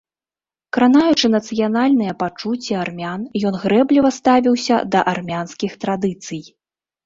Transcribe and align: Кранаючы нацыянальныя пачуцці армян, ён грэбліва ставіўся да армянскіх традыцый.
Кранаючы 0.77 1.29
нацыянальныя 1.35 2.15
пачуцці 2.23 2.73
армян, 2.85 3.29
ён 3.53 3.61
грэбліва 3.63 4.09
ставіўся 4.19 4.83
да 4.97 5.07
армянскіх 5.15 5.71
традыцый. 5.87 6.41